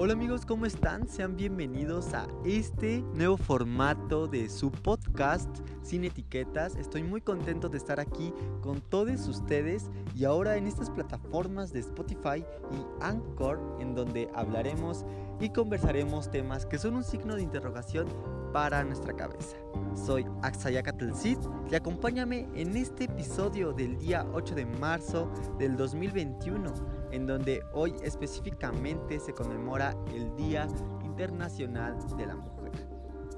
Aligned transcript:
Hola 0.00 0.12
amigos, 0.12 0.46
¿cómo 0.46 0.64
están? 0.64 1.08
Sean 1.08 1.34
bienvenidos 1.34 2.14
a 2.14 2.28
este 2.44 3.00
nuevo 3.14 3.36
formato 3.36 4.28
de 4.28 4.48
su 4.48 4.70
podcast 4.70 5.48
sin 5.82 6.04
etiquetas. 6.04 6.76
Estoy 6.76 7.02
muy 7.02 7.20
contento 7.20 7.68
de 7.68 7.78
estar 7.78 7.98
aquí 7.98 8.32
con 8.60 8.80
todos 8.80 9.26
ustedes 9.26 9.90
y 10.14 10.24
ahora 10.24 10.56
en 10.56 10.68
estas 10.68 10.88
plataformas 10.88 11.72
de 11.72 11.80
Spotify 11.80 12.44
y 12.70 13.02
Anchor 13.02 13.58
en 13.80 13.96
donde 13.96 14.30
hablaremos 14.36 15.04
y 15.40 15.50
conversaremos 15.50 16.30
temas 16.30 16.66
que 16.66 16.78
son 16.78 16.96
un 16.96 17.04
signo 17.04 17.36
de 17.36 17.42
interrogación 17.42 18.06
para 18.52 18.82
nuestra 18.84 19.14
cabeza. 19.14 19.56
Soy 19.94 20.26
Axayaka 20.42 20.94
Cid 21.14 21.38
y 21.70 21.74
acompáñame 21.74 22.48
en 22.54 22.76
este 22.76 23.04
episodio 23.04 23.72
del 23.72 23.98
día 23.98 24.26
8 24.32 24.54
de 24.54 24.66
marzo 24.66 25.30
del 25.58 25.76
2021, 25.76 26.72
en 27.12 27.26
donde 27.26 27.62
hoy 27.72 27.94
específicamente 28.02 29.20
se 29.20 29.32
conmemora 29.32 29.94
el 30.14 30.34
Día 30.36 30.66
Internacional 31.04 31.96
de 32.16 32.26
la. 32.26 32.36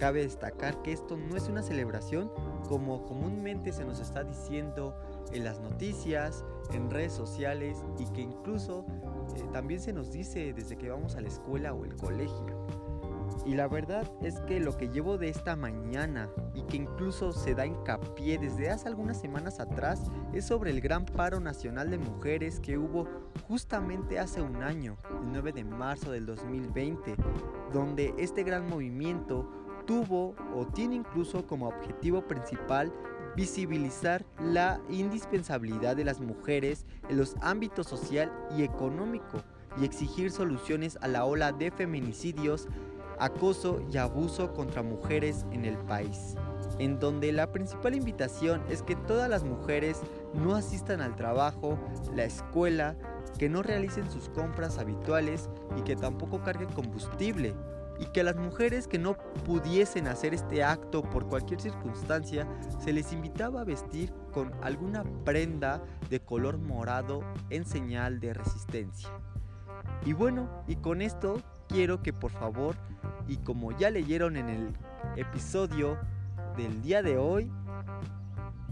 Cabe 0.00 0.22
destacar 0.22 0.80
que 0.80 0.92
esto 0.92 1.18
no 1.18 1.36
es 1.36 1.50
una 1.50 1.62
celebración 1.62 2.32
como 2.66 3.04
comúnmente 3.04 3.70
se 3.70 3.84
nos 3.84 4.00
está 4.00 4.24
diciendo 4.24 4.96
en 5.30 5.44
las 5.44 5.60
noticias, 5.60 6.42
en 6.72 6.88
redes 6.88 7.12
sociales 7.12 7.76
y 7.98 8.06
que 8.06 8.22
incluso 8.22 8.86
eh, 9.36 9.42
también 9.52 9.78
se 9.78 9.92
nos 9.92 10.10
dice 10.10 10.54
desde 10.54 10.78
que 10.78 10.88
vamos 10.88 11.16
a 11.16 11.20
la 11.20 11.28
escuela 11.28 11.74
o 11.74 11.84
el 11.84 11.96
colegio. 11.96 12.66
Y 13.44 13.54
la 13.54 13.68
verdad 13.68 14.10
es 14.22 14.40
que 14.40 14.58
lo 14.58 14.76
que 14.76 14.88
llevo 14.88 15.18
de 15.18 15.28
esta 15.28 15.54
mañana 15.54 16.30
y 16.54 16.62
que 16.62 16.78
incluso 16.78 17.32
se 17.32 17.54
da 17.54 17.66
hincapié 17.66 18.38
desde 18.38 18.70
hace 18.70 18.88
algunas 18.88 19.20
semanas 19.20 19.60
atrás 19.60 20.10
es 20.32 20.46
sobre 20.46 20.70
el 20.70 20.80
gran 20.80 21.04
paro 21.04 21.40
nacional 21.40 21.90
de 21.90 21.98
mujeres 21.98 22.58
que 22.58 22.78
hubo 22.78 23.06
justamente 23.46 24.18
hace 24.18 24.40
un 24.40 24.62
año, 24.62 24.96
el 25.22 25.32
9 25.32 25.52
de 25.52 25.64
marzo 25.64 26.10
del 26.10 26.26
2020, 26.26 27.16
donde 27.72 28.14
este 28.18 28.42
gran 28.42 28.68
movimiento 28.68 29.59
tuvo 29.90 30.36
o 30.54 30.64
tiene 30.66 30.94
incluso 30.94 31.44
como 31.48 31.66
objetivo 31.66 32.22
principal 32.22 32.92
visibilizar 33.34 34.24
la 34.40 34.80
indispensabilidad 34.88 35.96
de 35.96 36.04
las 36.04 36.20
mujeres 36.20 36.86
en 37.08 37.16
los 37.16 37.34
ámbitos 37.40 37.88
social 37.88 38.30
y 38.56 38.62
económico 38.62 39.42
y 39.80 39.84
exigir 39.84 40.30
soluciones 40.30 40.96
a 41.00 41.08
la 41.08 41.24
ola 41.24 41.50
de 41.50 41.72
feminicidios 41.72 42.68
acoso 43.18 43.82
y 43.92 43.96
abuso 43.96 44.54
contra 44.54 44.84
mujeres 44.84 45.44
en 45.50 45.64
el 45.64 45.76
país, 45.76 46.36
en 46.78 47.00
donde 47.00 47.32
la 47.32 47.50
principal 47.50 47.96
invitación 47.96 48.62
es 48.70 48.84
que 48.84 48.94
todas 48.94 49.28
las 49.28 49.42
mujeres 49.42 50.00
no 50.34 50.54
asistan 50.54 51.00
al 51.00 51.16
trabajo, 51.16 51.76
la 52.14 52.26
escuela, 52.26 52.94
que 53.38 53.48
no 53.48 53.64
realicen 53.64 54.08
sus 54.08 54.28
compras 54.28 54.78
habituales 54.78 55.50
y 55.76 55.82
que 55.82 55.96
tampoco 55.96 56.42
carguen 56.42 56.72
combustible, 56.72 57.56
y 58.00 58.06
que 58.06 58.22
a 58.22 58.24
las 58.24 58.36
mujeres 58.36 58.88
que 58.88 58.98
no 58.98 59.14
pudiesen 59.44 60.08
hacer 60.08 60.32
este 60.32 60.64
acto 60.64 61.02
por 61.02 61.26
cualquier 61.26 61.60
circunstancia 61.60 62.48
se 62.78 62.92
les 62.94 63.12
invitaba 63.12 63.60
a 63.60 63.64
vestir 63.64 64.12
con 64.32 64.52
alguna 64.62 65.04
prenda 65.24 65.82
de 66.08 66.20
color 66.20 66.56
morado 66.56 67.22
en 67.50 67.66
señal 67.66 68.18
de 68.18 68.32
resistencia. 68.32 69.10
Y 70.06 70.14
bueno, 70.14 70.48
y 70.66 70.76
con 70.76 71.02
esto 71.02 71.42
quiero 71.68 72.02
que 72.02 72.14
por 72.14 72.30
favor, 72.30 72.74
y 73.28 73.36
como 73.36 73.76
ya 73.76 73.90
leyeron 73.90 74.36
en 74.36 74.48
el 74.48 74.72
episodio 75.16 75.98
del 76.56 76.80
día 76.80 77.02
de 77.02 77.18
hoy, 77.18 77.52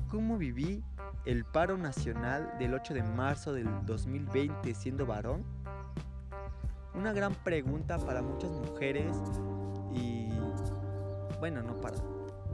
¿cómo 0.09 0.39
viví 0.39 0.83
el 1.27 1.45
paro 1.45 1.77
nacional 1.77 2.55
del 2.59 2.73
8 2.73 2.95
de 2.95 3.03
marzo 3.03 3.53
del 3.53 3.69
2020 3.85 4.75
siendo 4.75 5.05
varón? 5.05 5.45
Una 6.95 7.13
gran 7.13 7.35
pregunta 7.35 7.99
para 7.99 8.23
muchas 8.23 8.51
mujeres 8.51 9.17
y 9.93 10.29
bueno, 11.39 11.63
no 11.63 11.81
para 11.81 11.97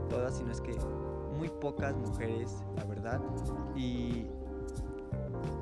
todas, 0.09 0.37
sino 0.37 0.51
es 0.51 0.61
que 0.61 0.75
muy 1.37 1.49
pocas 1.49 1.95
mujeres, 1.95 2.63
la 2.75 2.83
verdad. 2.85 3.21
Y, 3.75 4.27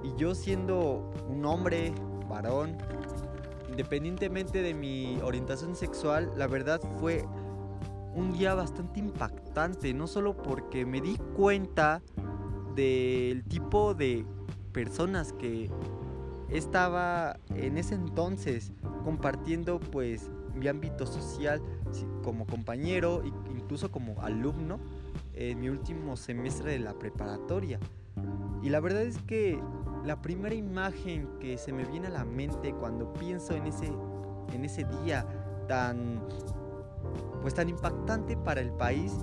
y 0.03 0.13
yo 0.17 0.35
siendo 0.35 1.11
un 1.29 1.45
hombre, 1.45 1.93
varón, 2.29 2.77
independientemente 3.69 4.61
de 4.61 4.73
mi 4.73 5.19
orientación 5.23 5.75
sexual, 5.75 6.31
la 6.35 6.47
verdad 6.47 6.81
fue 6.99 7.25
un 8.15 8.33
día 8.33 8.53
bastante 8.53 8.99
impactante, 8.99 9.93
no 9.93 10.07
solo 10.07 10.37
porque 10.37 10.85
me 10.85 11.01
di 11.01 11.17
cuenta 11.35 12.01
del 12.75 13.43
tipo 13.45 13.93
de 13.93 14.25
personas 14.71 15.33
que 15.33 15.69
estaba 16.53 17.37
en 17.55 17.77
ese 17.77 17.95
entonces 17.95 18.71
compartiendo 19.03 19.79
pues 19.79 20.29
mi 20.53 20.67
ámbito 20.67 21.05
social 21.05 21.61
como 22.23 22.45
compañero 22.45 23.23
e 23.23 23.27
incluso 23.51 23.91
como 23.91 24.21
alumno 24.21 24.79
en 25.33 25.59
mi 25.59 25.69
último 25.69 26.15
semestre 26.15 26.71
de 26.71 26.79
la 26.79 26.93
preparatoria. 26.93 27.79
Y 28.61 28.69
la 28.69 28.79
verdad 28.79 29.01
es 29.01 29.17
que 29.23 29.59
la 30.05 30.21
primera 30.21 30.53
imagen 30.53 31.27
que 31.39 31.57
se 31.57 31.73
me 31.73 31.85
viene 31.85 32.07
a 32.07 32.11
la 32.11 32.25
mente 32.25 32.71
cuando 32.73 33.11
pienso 33.13 33.53
en 33.55 33.65
ese, 33.65 33.91
en 34.53 34.63
ese 34.63 34.85
día 35.01 35.25
tan, 35.67 36.21
pues 37.41 37.55
tan 37.55 37.67
impactante 37.67 38.37
para 38.37 38.61
el 38.61 38.71
país 38.71 39.13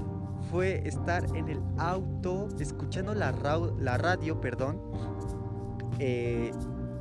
fue 0.50 0.86
estar 0.86 1.24
en 1.36 1.48
el 1.48 1.62
auto 1.78 2.48
escuchando 2.58 3.14
la, 3.14 3.32
la 3.78 3.98
radio, 3.98 4.40
perdón, 4.40 4.80
eh, 5.98 6.50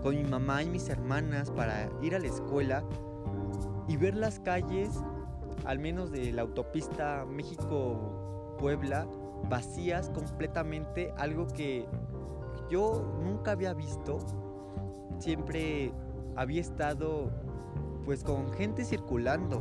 con 0.01 0.15
mi 0.15 0.23
mamá 0.23 0.63
y 0.63 0.69
mis 0.69 0.89
hermanas 0.89 1.51
para 1.51 1.89
ir 2.01 2.15
a 2.15 2.19
la 2.19 2.27
escuela 2.27 2.83
y 3.87 3.97
ver 3.97 4.15
las 4.15 4.39
calles, 4.39 4.91
al 5.65 5.79
menos 5.79 6.11
de 6.11 6.31
la 6.31 6.43
autopista 6.43 7.25
México-Puebla, 7.25 9.07
vacías 9.49 10.09
completamente, 10.09 11.13
algo 11.17 11.47
que 11.47 11.85
yo 12.69 13.19
nunca 13.23 13.51
había 13.51 13.73
visto. 13.73 14.19
Siempre 15.17 15.91
había 16.35 16.61
estado 16.61 17.31
pues 18.05 18.23
con 18.23 18.51
gente 18.53 18.85
circulando, 18.85 19.59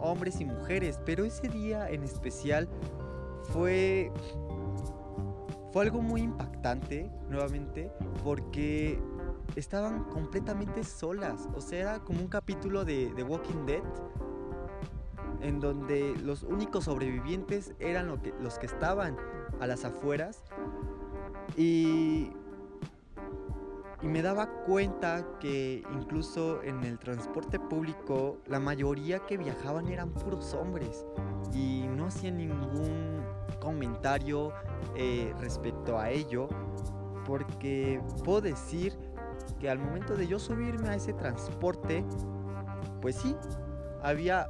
hombres 0.00 0.40
y 0.40 0.44
mujeres, 0.44 1.00
pero 1.04 1.24
ese 1.24 1.48
día 1.48 1.88
en 1.90 2.04
especial 2.04 2.68
fue 3.44 4.12
fue 5.72 5.84
algo 5.84 6.02
muy 6.02 6.22
impactante 6.22 7.08
nuevamente 7.28 7.92
porque 8.24 8.98
estaban 9.56 10.04
completamente 10.04 10.84
solas, 10.84 11.48
o 11.54 11.60
sea, 11.60 11.78
era 11.80 11.98
como 12.00 12.20
un 12.20 12.28
capítulo 12.28 12.84
de 12.84 13.12
The 13.16 13.22
Walking 13.22 13.66
Dead 13.66 13.82
en 15.42 15.58
donde 15.60 16.14
los 16.22 16.42
únicos 16.42 16.84
sobrevivientes 16.84 17.74
eran 17.78 18.08
los 18.40 18.58
que 18.58 18.66
estaban 18.66 19.16
a 19.58 19.66
las 19.66 19.84
afueras. 19.84 20.44
Y 21.56 22.30
y 24.02 24.08
me 24.08 24.22
daba 24.22 24.46
cuenta 24.64 25.26
que 25.40 25.82
incluso 25.92 26.62
en 26.62 26.82
el 26.84 26.98
transporte 26.98 27.60
público 27.60 28.38
la 28.46 28.58
mayoría 28.58 29.18
que 29.26 29.36
viajaban 29.36 29.88
eran 29.88 30.10
puros 30.10 30.54
hombres. 30.54 31.04
Y 31.52 31.86
no 31.96 32.06
hacían 32.06 32.38
ningún 32.38 33.22
comentario 33.60 34.52
eh, 34.96 35.34
respecto 35.38 35.98
a 35.98 36.10
ello 36.10 36.48
porque 37.26 38.00
puedo 38.24 38.40
decir 38.40 38.96
que 39.54 39.70
al 39.70 39.78
momento 39.78 40.16
de 40.16 40.26
yo 40.26 40.38
subirme 40.38 40.88
a 40.88 40.94
ese 40.94 41.12
transporte 41.12 42.04
pues 43.00 43.16
sí 43.16 43.36
había 44.02 44.48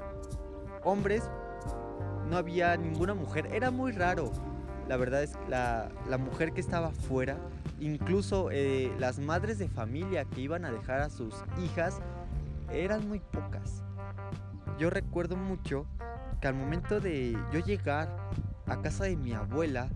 hombres 0.84 1.30
no 2.28 2.36
había 2.36 2.76
ninguna 2.76 3.14
mujer 3.14 3.48
era 3.52 3.70
muy 3.70 3.92
raro 3.92 4.30
la 4.88 4.96
verdad 4.96 5.22
es 5.22 5.36
que 5.36 5.48
la, 5.48 5.88
la 6.08 6.18
mujer 6.18 6.52
que 6.52 6.60
estaba 6.60 6.88
afuera 6.88 7.36
Incluso 7.80 8.50
eh, 8.50 8.94
las 8.98 9.18
madres 9.18 9.58
de 9.58 9.66
familia 9.66 10.26
que 10.26 10.42
iban 10.42 10.66
a 10.66 10.70
dejar 10.70 11.00
a 11.00 11.08
sus 11.08 11.34
hijas 11.64 11.98
eran 12.70 13.08
muy 13.08 13.20
pocas. 13.20 13.82
Yo 14.78 14.90
recuerdo 14.90 15.36
mucho 15.36 15.86
que 16.42 16.48
al 16.48 16.54
momento 16.54 17.00
de 17.00 17.36
yo 17.50 17.60
llegar 17.60 18.14
a 18.66 18.82
casa 18.82 19.04
de 19.04 19.16
mi 19.16 19.32
abuela 19.32 19.88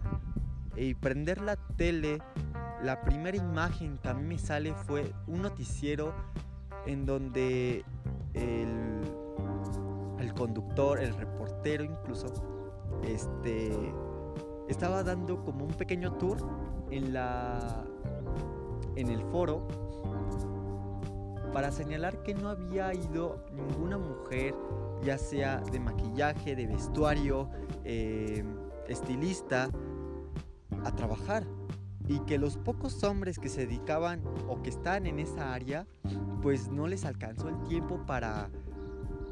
y 0.76 0.94
prender 0.94 1.42
la 1.42 1.56
tele, 1.56 2.22
la 2.82 3.02
primera 3.02 3.36
imagen 3.36 3.98
que 3.98 4.08
a 4.08 4.14
mí 4.14 4.22
me 4.22 4.38
sale 4.38 4.74
fue 4.74 5.12
un 5.26 5.42
noticiero 5.42 6.14
en 6.86 7.06
donde 7.06 7.84
el, 8.34 9.02
conductor, 10.34 11.00
el 11.00 11.14
reportero 11.14 11.84
incluso, 11.84 12.26
este, 13.04 13.94
estaba 14.68 15.02
dando 15.02 15.44
como 15.44 15.64
un 15.64 15.72
pequeño 15.74 16.14
tour 16.14 16.38
en 16.90 17.12
la 17.12 17.84
en 18.96 19.08
el 19.08 19.22
foro 19.24 19.66
para 21.52 21.70
señalar 21.70 22.22
que 22.24 22.34
no 22.34 22.48
había 22.48 22.92
ido 22.92 23.44
ninguna 23.52 23.96
mujer, 23.96 24.56
ya 25.04 25.16
sea 25.16 25.60
de 25.60 25.78
maquillaje, 25.78 26.56
de 26.56 26.66
vestuario, 26.66 27.48
eh, 27.84 28.44
estilista, 28.88 29.70
a 30.84 30.90
trabajar. 30.96 31.44
Y 32.06 32.20
que 32.20 32.38
los 32.38 32.56
pocos 32.56 33.02
hombres 33.04 33.38
que 33.38 33.48
se 33.48 33.66
dedicaban 33.66 34.22
o 34.48 34.62
que 34.62 34.70
están 34.70 35.06
en 35.06 35.18
esa 35.18 35.54
área, 35.54 35.86
pues 36.42 36.68
no 36.68 36.86
les 36.86 37.04
alcanzó 37.04 37.48
el 37.48 37.62
tiempo 37.62 38.04
para 38.06 38.50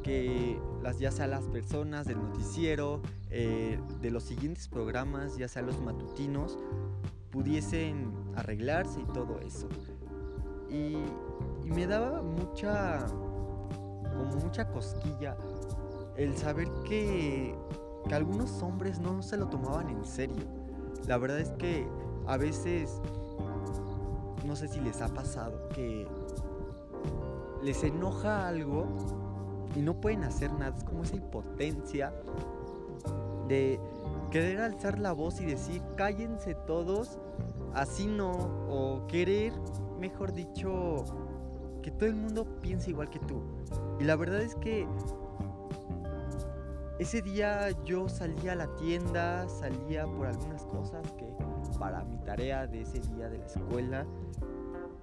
que 0.02 0.60
las, 0.82 0.98
ya 0.98 1.10
sea 1.10 1.26
las 1.26 1.44
personas 1.44 2.06
del 2.06 2.18
noticiero, 2.18 3.00
eh, 3.30 3.78
de 4.00 4.10
los 4.10 4.24
siguientes 4.24 4.68
programas, 4.68 5.36
ya 5.36 5.48
sea 5.48 5.62
los 5.62 5.80
matutinos, 5.80 6.58
pudiesen 7.30 8.12
arreglarse 8.36 9.00
y 9.00 9.04
todo 9.12 9.40
eso. 9.40 9.68
Y, 10.70 10.96
y 11.64 11.70
me 11.70 11.86
daba 11.86 12.22
mucha, 12.22 13.06
como 13.06 14.36
mucha 14.42 14.68
cosquilla 14.70 15.36
el 16.16 16.36
saber 16.36 16.68
que, 16.84 17.54
que 18.08 18.14
algunos 18.14 18.62
hombres 18.62 18.98
no 18.98 19.22
se 19.22 19.36
lo 19.36 19.46
tomaban 19.48 19.88
en 19.88 20.04
serio. 20.04 20.44
La 21.06 21.18
verdad 21.18 21.40
es 21.40 21.50
que 21.52 21.86
a 22.26 22.36
veces, 22.36 23.00
no 24.46 24.56
sé 24.56 24.68
si 24.68 24.80
les 24.80 25.00
ha 25.00 25.08
pasado, 25.08 25.68
que 25.74 26.06
les 27.62 27.82
enoja 27.84 28.48
algo 28.48 28.86
y 29.76 29.80
no 29.80 30.00
pueden 30.00 30.24
hacer 30.24 30.52
nada. 30.52 30.76
Es 30.76 30.84
como 30.84 31.02
esa 31.02 31.16
impotencia 31.16 32.12
de 33.48 33.80
querer 34.30 34.60
alzar 34.60 34.98
la 34.98 35.12
voz 35.12 35.40
y 35.40 35.46
decir, 35.46 35.82
cállense 35.96 36.54
todos, 36.54 37.18
así 37.74 38.06
no, 38.06 38.32
o 38.68 39.06
querer, 39.06 39.52
mejor 39.98 40.32
dicho, 40.32 41.04
que 41.82 41.90
todo 41.90 42.08
el 42.08 42.16
mundo 42.16 42.46
piense 42.60 42.90
igual 42.90 43.10
que 43.10 43.18
tú. 43.20 43.42
Y 44.00 44.04
la 44.04 44.16
verdad 44.16 44.40
es 44.40 44.54
que 44.56 44.86
ese 46.98 47.20
día 47.20 47.70
yo 47.84 48.08
salía 48.08 48.52
a 48.52 48.54
la 48.54 48.74
tienda, 48.76 49.48
salía 49.48 50.06
por 50.06 50.26
algunas 50.26 50.64
cosas 50.66 51.02
que 51.12 51.26
para 51.82 52.04
mi 52.04 52.16
tarea 52.18 52.68
de 52.68 52.82
ese 52.82 53.00
día 53.00 53.28
de 53.28 53.38
la 53.38 53.46
escuela. 53.46 54.06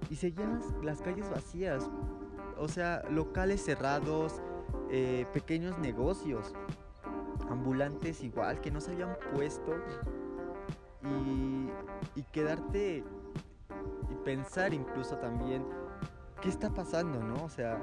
Y 0.08 0.16
seguían 0.16 0.62
las, 0.82 1.02
calles 1.02 1.28
vacías, 1.28 1.90
o 2.56 2.68
sea, 2.68 3.02
locales 3.10 3.62
cerrados, 3.62 4.40
eh, 4.88 5.26
pequeños 5.34 5.78
negocios, 5.78 6.54
ambulantes 7.50 8.24
igual 8.24 8.62
que 8.62 8.70
no 8.70 8.80
se 8.80 8.92
habían 8.92 9.14
puesto. 9.34 9.74
Y, 11.02 12.22
quedarte 12.32 13.04
y 14.10 14.14
pensar 14.24 14.72
incluso 14.72 15.16
también 15.16 15.66
qué 16.40 16.48
está 16.48 16.70
pasando, 16.70 17.22
¿no? 17.22 17.44
O 17.44 17.50
sea, 17.50 17.78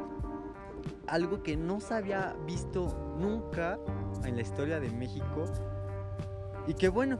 algo 1.05 1.43
que 1.43 1.55
no 1.55 1.79
se 1.81 1.93
había 1.93 2.35
visto 2.47 3.15
nunca 3.19 3.77
en 4.23 4.35
la 4.35 4.41
historia 4.41 4.79
de 4.79 4.89
México. 4.89 5.45
Y 6.65 6.73
que 6.73 6.89
bueno, 6.89 7.19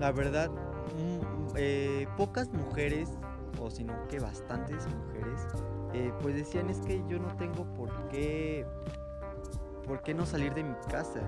la 0.00 0.12
verdad, 0.12 0.50
eh, 1.60 2.06
pocas 2.16 2.52
mujeres, 2.52 3.10
o 3.60 3.70
sino 3.70 4.06
que 4.08 4.20
bastantes 4.20 4.86
mujeres, 4.86 5.46
eh, 5.92 6.12
pues 6.22 6.34
decían 6.34 6.70
es 6.70 6.78
que 6.78 7.02
yo 7.08 7.18
no 7.18 7.36
tengo 7.36 7.64
por 7.74 8.08
qué, 8.08 8.64
por 9.84 10.02
qué 10.02 10.14
no 10.14 10.24
salir 10.24 10.54
de 10.54 10.62
mi 10.62 10.74
casa, 10.88 11.20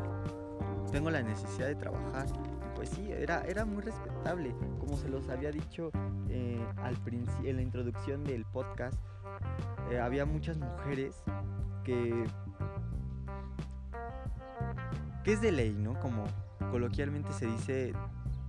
tengo 0.93 1.11
la 1.11 1.23
necesidad 1.23 1.67
de 1.67 1.75
trabajar. 1.75 2.27
pues 2.77 2.91
sí, 2.91 3.11
era, 3.11 3.43
era 3.43 3.65
muy 3.65 3.83
respetable, 3.83 4.55
como 4.79 4.97
se 4.97 5.09
los 5.09 5.29
había 5.29 5.51
dicho 5.51 5.91
eh, 6.29 6.65
al 6.77 6.97
en 7.45 7.57
la 7.57 7.63
introducción 7.63 8.25
del 8.25 8.45
podcast, 8.47 8.99
había 10.01 10.25
muchas 10.25 10.57
mujeres 10.57 11.25
que 11.83 12.25
que 15.25 15.33
es 15.33 15.41
de 15.41 15.53
ley, 15.53 15.77
¿no? 15.79 15.99
Como 16.01 16.25
coloquialmente 16.71 17.33
se 17.33 17.47
dice, 17.47 17.93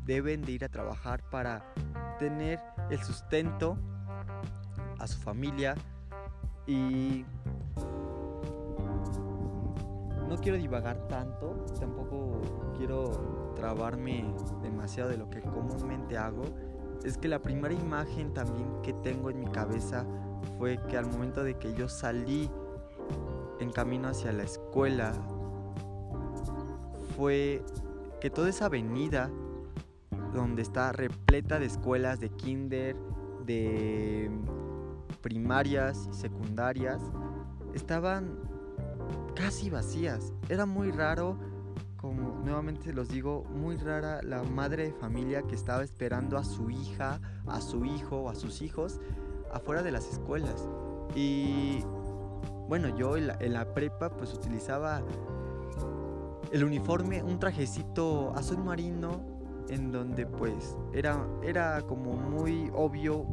deben 0.06 0.42
de 0.42 0.54
ir 0.54 0.66
a 0.66 0.70
trabajar 0.70 1.22
para 1.30 1.74
tener 2.20 2.60
el 2.90 3.02
sustento 3.04 3.78
a 5.00 5.08
su 5.08 5.20
familia 5.20 5.76
y 6.68 7.26
no 10.28 10.38
quiero 10.38 10.58
divagar 10.58 11.08
tanto, 11.08 11.66
tampoco 11.80 12.40
quiero 12.78 13.54
trabarme 13.56 14.34
demasiado 14.62 15.10
de 15.10 15.18
lo 15.18 15.30
que 15.30 15.42
comúnmente 15.42 16.18
hago. 16.18 16.44
Es 17.04 17.18
que 17.18 17.28
la 17.28 17.42
primera 17.42 17.74
imagen 17.74 18.34
también 18.34 18.82
que 18.82 18.94
tengo 18.94 19.30
en 19.30 19.40
mi 19.40 19.48
cabeza 19.48 20.06
fue 20.58 20.80
que 20.88 20.98
al 20.98 21.08
momento 21.08 21.44
de 21.44 21.56
que 21.56 21.74
yo 21.74 21.90
salí 21.90 22.50
en 23.60 23.72
camino 23.72 24.08
hacia 24.08 24.32
la 24.32 24.44
escuela 24.44 25.14
fue 27.18 27.64
que 28.22 28.30
toda 28.30 28.50
esa 28.50 28.68
avenida 28.68 29.30
donde 30.34 30.62
está 30.62 30.92
repleta 30.92 31.60
de 31.60 31.66
escuelas 31.66 32.20
de 32.20 32.30
kinder, 32.30 32.96
de 33.46 34.32
primarias 35.22 36.08
y 36.12 36.14
secundarias, 36.14 37.02
estaban 37.74 38.40
casi 39.36 39.70
vacías. 39.70 40.34
Era 40.50 40.66
muy 40.66 40.92
raro, 40.92 41.38
como 41.98 42.40
nuevamente 42.44 42.94
los 42.94 43.10
digo, 43.10 43.44
muy 43.46 43.78
rara 43.78 44.22
la 44.24 44.44
madre 44.44 44.86
de 44.86 44.94
familia 44.94 45.44
que 45.44 45.56
estaba 45.56 45.84
esperando 45.84 46.38
a 46.38 46.44
su 46.44 46.70
hija, 46.70 47.20
a 47.48 47.62
su 47.62 47.86
hijo, 47.86 48.30
a 48.30 48.36
sus 48.36 48.62
hijos 48.62 49.00
afuera 49.52 49.84
de 49.84 49.92
las 49.92 50.10
escuelas. 50.12 50.68
Y 51.16 51.84
bueno, 52.68 52.96
yo 52.96 53.18
en 53.18 53.28
la, 53.28 53.38
en 53.40 53.54
la 53.54 53.74
prepa 53.74 54.10
pues 54.10 54.34
utilizaba 54.34 55.02
el 56.52 56.64
uniforme, 56.64 57.22
un 57.24 57.40
trajecito 57.40 58.34
azul 58.36 58.64
marino 58.64 59.31
en 59.72 59.92
donde 59.92 60.26
pues 60.26 60.78
era, 60.94 61.26
era 61.42 61.82
como 61.82 62.14
muy 62.14 62.70
obvio 62.76 63.26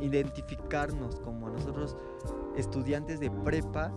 identificarnos 0.00 1.20
como 1.20 1.48
nosotros 1.50 1.96
estudiantes 2.56 3.20
de 3.20 3.30
prepa 3.30 3.92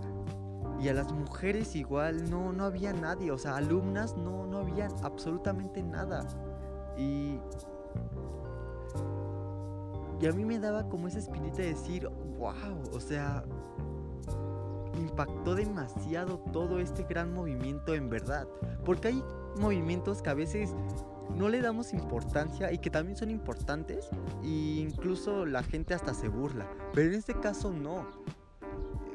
y 0.79 0.89
a 0.89 0.93
las 0.93 1.11
mujeres 1.11 1.75
igual 1.75 2.29
no, 2.29 2.51
no 2.51 2.65
había 2.65 2.91
nadie, 2.93 3.31
o 3.31 3.37
sea, 3.37 3.55
alumnas 3.55 4.15
no, 4.17 4.45
no 4.45 4.59
había 4.59 4.89
absolutamente 5.03 5.81
nada. 5.81 6.27
Y, 6.97 7.39
y 10.19 10.27
a 10.27 10.33
mí 10.33 10.43
me 10.43 10.59
daba 10.59 10.87
como 10.89 11.07
esa 11.07 11.19
espinita 11.19 11.57
de 11.57 11.69
decir, 11.69 12.09
wow, 12.37 12.53
o 12.93 12.99
sea, 12.99 13.45
impactó 14.99 15.55
demasiado 15.55 16.39
todo 16.51 16.79
este 16.79 17.03
gran 17.03 17.33
movimiento 17.33 17.93
en 17.93 18.09
verdad. 18.09 18.47
Porque 18.83 19.09
hay 19.09 19.23
movimientos 19.57 20.21
que 20.21 20.29
a 20.29 20.33
veces 20.33 20.75
no 21.35 21.49
le 21.49 21.61
damos 21.61 21.93
importancia 21.93 22.71
y 22.71 22.77
que 22.77 22.89
también 22.89 23.17
son 23.17 23.29
importantes 23.29 24.09
e 24.43 24.47
incluso 24.47 25.45
la 25.45 25.63
gente 25.63 25.93
hasta 25.93 26.13
se 26.13 26.27
burla. 26.27 26.69
Pero 26.93 27.09
en 27.09 27.15
este 27.15 27.33
caso 27.39 27.71
no. 27.71 28.05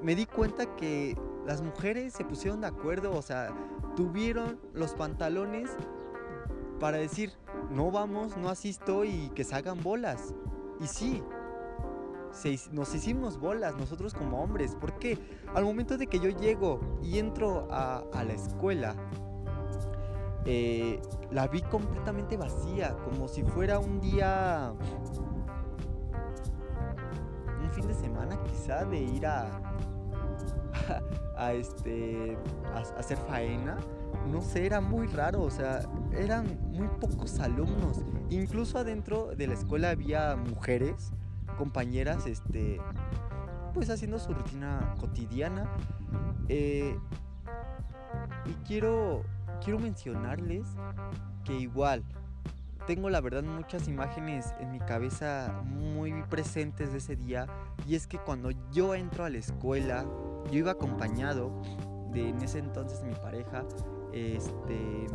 Me 0.03 0.15
di 0.15 0.27
cuenta 0.27 0.77
que 0.77 1.17
las 1.47 1.63
mujeres 1.63 2.15
se 2.15 2.25
pusieron 2.25 2.63
de 2.63 2.69
acuerdo, 2.69 3.13
o 3.13 3.23
sea, 3.23 3.55
tuvieron 3.97 4.59
los 4.73 4.95
pantalones 4.95 5.71
para 6.79 6.97
decir, 6.97 7.33
no 7.71 7.91
vamos, 7.91 8.37
no 8.37 8.49
asisto 8.49 9.05
y 9.05 9.29
que 9.35 9.45
se 9.45 9.55
hagan 9.55 9.83
bolas. 9.83 10.35
Y 10.81 10.87
sí, 10.87 11.23
nos 12.73 12.95
hicimos 12.95 13.39
bolas 13.39 13.77
nosotros 13.77 14.15
como 14.15 14.43
hombres. 14.43 14.77
Porque 14.81 15.19
al 15.55 15.65
momento 15.65 15.99
de 15.99 16.07
que 16.07 16.19
yo 16.19 16.31
llego 16.31 16.81
y 17.03 17.19
entro 17.19 17.69
a, 17.71 18.05
la 18.13 18.33
escuela, 18.33 18.95
eh, 20.47 21.01
la 21.31 21.47
vi 21.49 21.61
completamente 21.63 22.37
vacía, 22.37 22.97
como 23.05 23.29
si 23.29 23.43
fuera 23.43 23.79
un 23.79 24.01
día, 24.01 24.73
un 27.63 27.71
fin 27.73 27.87
de 27.87 27.95
semana 27.95 28.41
quizá 28.45 28.85
de 28.85 29.01
ir 29.01 29.27
a, 29.27 29.61
a, 31.37 31.53
este, 31.53 32.37
a 32.75 32.79
hacer 32.99 33.19
faena. 33.29 33.79
No 34.31 34.41
sé, 34.43 34.67
era 34.67 34.81
muy 34.81 35.07
raro, 35.07 35.43
o 35.43 35.51
sea, 35.51 35.83
eran 36.13 36.59
muy 36.73 36.89
pocos 37.01 37.39
alumnos. 37.39 38.03
Incluso 38.29 38.79
adentro 38.79 39.33
de 39.37 39.47
la 39.47 39.55
escuela 39.55 39.91
había 39.91 40.37
mujeres 40.37 41.13
compañeras, 41.57 42.27
este, 42.27 42.81
pues 43.75 43.91
haciendo 43.91 44.19
su 44.19 44.33
rutina 44.33 44.95
cotidiana. 44.99 45.71
Eh, 46.49 46.97
y 48.47 48.53
quiero, 48.67 49.23
quiero 49.61 49.79
mencionarles 49.79 50.67
que 51.45 51.55
igual 51.55 52.03
tengo 52.87 53.11
la 53.11 53.21
verdad 53.21 53.43
muchas 53.43 53.87
imágenes 53.89 54.53
en 54.59 54.73
mi 54.73 54.81
cabeza 54.81 55.63
muy 55.65 56.25
presentes 56.25 56.93
de 56.93 56.99
ese 56.99 57.15
día. 57.15 57.47
Y 57.87 57.95
es 57.95 58.07
que 58.07 58.19
cuando 58.19 58.51
yo 58.73 58.95
entro 58.95 59.25
a 59.25 59.31
la 59.31 59.39
escuela, 59.39 60.05
yo 60.51 60.59
iba 60.59 60.73
acompañado 60.73 61.53
de 62.11 62.31
en 62.31 62.43
ese 62.43 62.59
entonces 62.59 63.05
mi 63.05 63.15
pareja, 63.15 63.65
este 64.13 65.07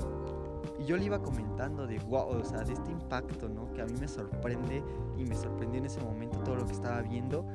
y 0.79 0.85
yo 0.85 0.97
le 0.97 1.05
iba 1.05 1.21
comentando 1.21 1.87
de 1.87 1.99
wow, 1.99 2.29
o 2.29 2.43
sea, 2.43 2.63
de 2.63 2.73
este 2.73 2.91
impacto, 2.91 3.49
¿no? 3.49 3.71
Que 3.73 3.81
a 3.81 3.85
mí 3.85 3.93
me 3.99 4.07
sorprende 4.07 4.83
y 5.17 5.25
me 5.25 5.35
sorprendió 5.35 5.79
en 5.79 5.85
ese 5.85 6.01
momento 6.01 6.39
todo 6.39 6.55
lo 6.55 6.65
que 6.65 6.73
estaba 6.73 7.01
viendo. 7.01 7.45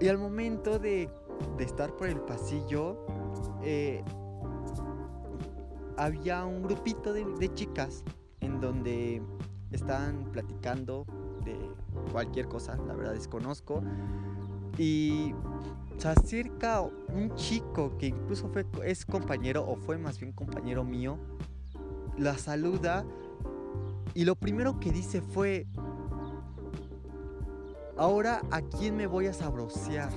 Y 0.00 0.08
al 0.08 0.18
momento 0.18 0.78
de, 0.78 1.10
de 1.56 1.64
estar 1.64 1.94
por 1.96 2.08
el 2.08 2.20
pasillo, 2.20 3.04
eh, 3.62 4.04
había 5.98 6.44
un 6.44 6.62
grupito 6.62 7.12
de, 7.12 7.52
chicas 7.54 8.04
en 8.40 8.60
donde 8.60 9.20
estaban 9.72 10.30
platicando 10.32 11.04
de 11.44 11.58
cualquier 12.12 12.46
cosa, 12.46 12.76
la 12.86 12.94
verdad 12.94 13.12
desconozco. 13.12 13.82
Y 14.78 15.34
se 15.96 16.08
acerca 16.08 16.80
un 16.80 17.34
chico 17.34 17.98
que 17.98 18.06
incluso 18.06 18.48
fue, 18.48 18.64
es 18.84 19.04
compañero 19.04 19.66
o 19.66 19.76
fue 19.76 19.98
más 19.98 20.20
bien 20.20 20.32
compañero 20.32 20.84
mío, 20.84 21.18
la 22.16 22.38
saluda 22.38 23.04
y 24.14 24.24
lo 24.24 24.36
primero 24.36 24.78
que 24.78 24.92
dice 24.92 25.20
fue, 25.20 25.66
ahora 27.96 28.42
a 28.52 28.62
quién 28.62 28.96
me 28.96 29.08
voy 29.08 29.26
a 29.26 29.32
sabrosear. 29.32 30.12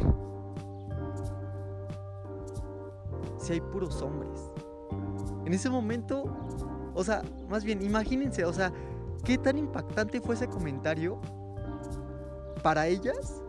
Si 3.40 3.54
hay 3.54 3.62
puros 3.62 4.00
hombres. 4.04 4.51
En 5.52 5.56
ese 5.56 5.70
momento, 5.70 6.34
o 6.94 7.04
sea, 7.04 7.24
más 7.50 7.66
bien, 7.66 7.82
imagínense, 7.82 8.46
o 8.46 8.54
sea, 8.54 8.72
qué 9.26 9.38
tan 9.38 9.58
impactante 9.58 10.22
fue 10.22 10.36
ese 10.36 10.48
comentario 10.48 11.20
para 12.64 12.88
ellas 12.88 13.44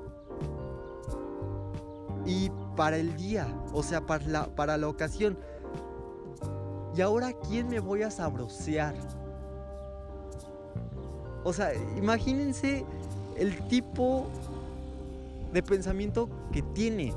y 2.27 2.51
para 2.75 2.97
el 2.97 3.17
día, 3.17 3.47
o 3.73 3.85
sea, 3.85 4.05
para 4.05 4.27
la, 4.27 4.47
para 4.47 4.77
la 4.79 4.89
ocasión. 4.89 5.39
¿Y 6.97 7.03
ahora 7.03 7.33
quién 7.49 7.69
me 7.69 7.79
voy 7.79 8.03
a 8.03 8.11
sabrosear? 8.11 8.97
O 11.45 11.53
sea, 11.53 11.73
imagínense 11.97 12.85
el 13.37 13.57
tipo 13.69 14.27
de 15.53 15.63
pensamiento 15.63 16.29
que 16.51 16.63
tiene. 16.63 17.15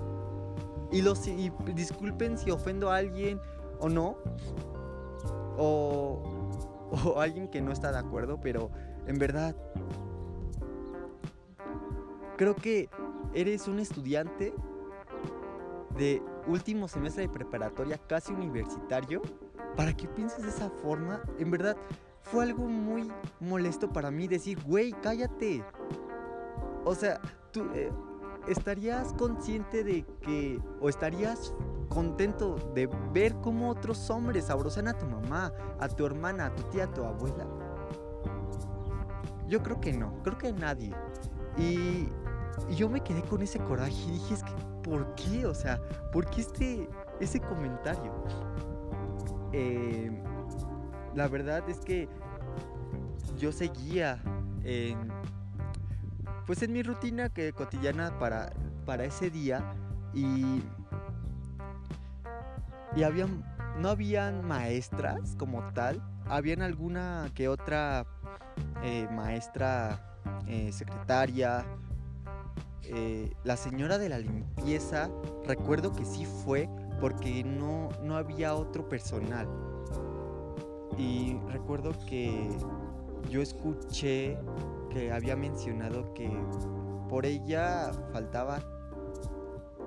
Y, 0.91 1.01
los, 1.01 1.25
y 1.25 1.51
disculpen 1.73 2.37
si 2.37 2.51
ofendo 2.51 2.91
a 2.91 2.97
alguien 2.97 3.41
o 3.79 3.89
no. 3.89 4.17
O, 5.57 6.49
o 7.05 7.19
alguien 7.19 7.47
que 7.47 7.61
no 7.61 7.71
está 7.71 7.91
de 7.91 7.99
acuerdo, 7.99 8.39
pero 8.41 8.71
en 9.07 9.17
verdad 9.17 9.55
creo 12.37 12.55
que 12.55 12.89
eres 13.33 13.67
un 13.67 13.79
estudiante 13.79 14.53
de 15.97 16.21
último 16.47 16.87
semestre 16.87 17.23
de 17.23 17.29
preparatoria, 17.29 17.97
casi 17.97 18.33
universitario, 18.33 19.21
para 19.75 19.95
que 19.95 20.07
pienses 20.07 20.43
de 20.43 20.49
esa 20.49 20.69
forma, 20.69 21.21
en 21.39 21.51
verdad 21.51 21.75
fue 22.21 22.43
algo 22.43 22.63
muy 22.67 23.11
molesto 23.39 23.91
para 23.91 24.11
mí 24.11 24.27
decir, 24.27 24.61
güey, 24.63 24.91
cállate. 24.93 25.63
O 26.83 26.95
sea, 26.95 27.21
tú 27.51 27.67
eh, 27.73 27.91
estarías 28.47 29.13
consciente 29.13 29.83
de 29.83 30.05
que, 30.21 30.59
o 30.79 30.89
estarías 30.89 31.53
contento 31.89 32.55
de 32.73 32.89
ver 33.13 33.35
cómo 33.41 33.69
otros 33.69 34.09
hombres 34.09 34.49
abrosan 34.49 34.87
a 34.87 34.97
tu 34.97 35.05
mamá, 35.05 35.51
a 35.79 35.87
tu 35.87 36.05
hermana, 36.05 36.47
a 36.47 36.55
tu 36.55 36.63
tía, 36.63 36.85
a 36.85 36.93
tu 36.93 37.03
abuela. 37.03 37.45
Yo 39.47 39.61
creo 39.61 39.79
que 39.79 39.93
no, 39.93 40.21
creo 40.23 40.37
que 40.37 40.51
nadie. 40.53 40.93
Y, 41.57 42.09
yo 42.77 42.89
me 42.89 43.01
quedé 43.01 43.21
con 43.21 43.41
ese 43.41 43.59
coraje 43.59 43.93
y 44.07 44.11
dije, 44.11 44.33
es 44.33 44.43
que 44.43 44.53
¿por 44.81 45.13
qué? 45.15 45.45
O 45.45 45.53
sea, 45.53 45.77
¿por 46.13 46.25
qué 46.29 46.41
este, 46.41 46.89
ese 47.19 47.41
comentario? 47.41 48.13
Eh, 49.51 50.09
la 51.13 51.27
verdad 51.27 51.69
es 51.69 51.79
que 51.79 52.07
yo 53.37 53.51
seguía 53.51 54.21
en, 54.63 55.11
pues 56.45 56.61
en 56.61 56.73
mi 56.73 56.83
rutina 56.83 57.29
que, 57.29 57.53
cotidiana 57.53 58.17
para, 58.19 58.53
para 58.85 59.05
ese 59.05 59.29
día 59.29 59.73
y, 60.13 60.61
y 62.95 63.03
había, 63.03 63.27
no 63.79 63.89
habían 63.89 64.45
maestras 64.45 65.35
como 65.37 65.63
tal, 65.73 66.01
habían 66.27 66.61
alguna 66.61 67.29
que 67.33 67.47
otra 67.47 68.05
eh, 68.83 69.07
maestra 69.11 70.19
eh, 70.47 70.71
secretaria, 70.71 71.65
eh, 72.83 73.33
la 73.43 73.57
señora 73.57 73.97
de 73.97 74.09
la 74.09 74.19
limpieza, 74.19 75.09
recuerdo 75.45 75.91
que 75.93 76.05
sí 76.05 76.25
fue 76.25 76.69
porque 77.01 77.43
no, 77.43 77.89
no 78.03 78.15
había 78.15 78.53
otro 78.55 78.87
personal. 78.87 79.47
Y 80.97 81.37
recuerdo 81.49 81.91
que 82.07 82.47
yo 83.29 83.41
escuché 83.41 84.37
que 84.95 85.11
había 85.11 85.35
mencionado 85.35 86.13
que 86.13 86.31
por 87.09 87.25
ella 87.25 87.91
faltaba 88.13 88.61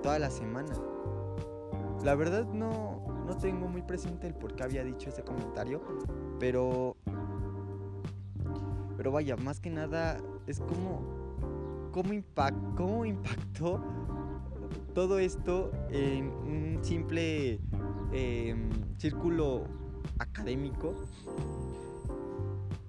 toda 0.03 0.19
la 0.19 0.29
semana. 0.29 0.71
La 2.03 2.13
verdad 2.13 2.45
no, 2.45 3.01
no 3.25 3.35
tengo 3.35 3.67
muy 3.67 3.81
presente 3.81 4.27
el 4.27 4.35
por 4.35 4.55
qué 4.55 4.63
había 4.63 4.83
dicho 4.83 5.09
ese 5.09 5.23
comentario, 5.23 5.81
pero 6.39 6.95
pero 8.97 9.11
vaya, 9.11 9.35
más 9.35 9.59
que 9.59 9.71
nada 9.71 10.19
es 10.45 10.59
como 10.59 11.01
cómo, 11.91 12.13
cómo 12.77 13.05
impactó 13.05 13.81
todo 14.93 15.17
esto 15.17 15.71
en 15.89 16.27
un 16.27 16.79
simple 16.83 17.59
em, 18.11 18.69
círculo 18.97 19.63
académico. 20.19 20.93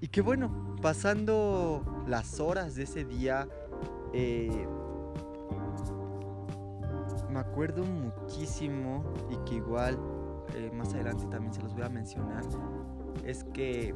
Y 0.00 0.08
que 0.08 0.22
bueno, 0.22 0.76
pasando 0.80 1.82
las 2.06 2.40
horas 2.40 2.74
de 2.74 2.84
ese 2.84 3.04
día, 3.04 3.46
eh, 4.12 4.66
me 7.30 7.38
acuerdo 7.38 7.84
muchísimo 7.84 9.04
y 9.30 9.36
que 9.48 9.56
igual 9.56 9.98
eh, 10.54 10.70
más 10.74 10.94
adelante 10.94 11.26
también 11.26 11.52
se 11.52 11.62
los 11.62 11.74
voy 11.74 11.82
a 11.82 11.88
mencionar, 11.90 12.44
es 13.24 13.44
que 13.44 13.94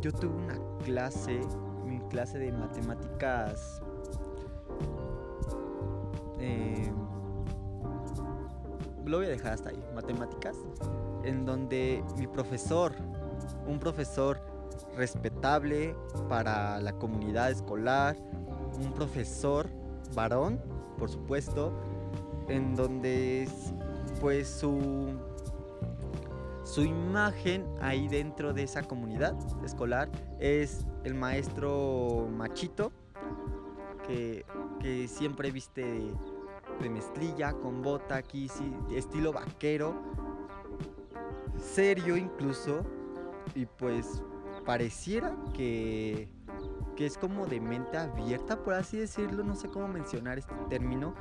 yo 0.00 0.12
tuve 0.12 0.34
una 0.34 0.58
clase, 0.84 1.40
mi 1.84 2.00
clase 2.08 2.38
de 2.38 2.52
matemáticas 2.52 3.80
eh, 6.40 6.92
lo 9.04 9.18
voy 9.18 9.26
a 9.26 9.30
dejar 9.30 9.52
hasta 9.52 9.70
ahí, 9.70 9.82
matemáticas, 9.94 10.56
en 11.24 11.44
donde 11.44 12.04
mi 12.18 12.26
profesor, 12.26 12.92
un 13.66 13.78
profesor 13.78 14.38
respetable 14.98 15.94
para 16.28 16.80
la 16.80 16.92
comunidad 16.92 17.50
escolar, 17.50 18.16
un 18.78 18.92
profesor 18.92 19.68
varón, 20.14 20.60
por 20.98 21.08
supuesto, 21.08 21.72
en 22.48 22.74
donde 22.74 23.48
pues 24.20 24.48
su 24.48 25.16
su 26.64 26.82
imagen 26.84 27.64
ahí 27.80 28.08
dentro 28.08 28.52
de 28.52 28.64
esa 28.64 28.82
comunidad 28.82 29.34
escolar 29.64 30.10
es 30.38 30.84
el 31.02 31.14
maestro 31.14 32.28
machito 32.30 32.92
que, 34.06 34.44
que 34.78 35.08
siempre 35.08 35.50
viste 35.50 36.12
de 36.80 36.90
mezclilla, 36.90 37.54
con 37.54 37.80
bota 37.80 38.16
aquí, 38.16 38.50
estilo 38.94 39.32
vaquero, 39.32 39.94
serio 41.58 42.18
incluso, 42.18 42.82
y 43.54 43.64
pues 43.64 44.22
pareciera 44.68 45.34
que, 45.54 46.28
que 46.94 47.06
es 47.06 47.16
como 47.16 47.46
de 47.46 47.58
mente 47.58 47.96
abierta, 47.96 48.62
por 48.62 48.74
así 48.74 48.98
decirlo, 48.98 49.42
no 49.42 49.56
sé 49.56 49.70
cómo 49.70 49.88
mencionar 49.88 50.36
este 50.36 50.54
término, 50.68 51.14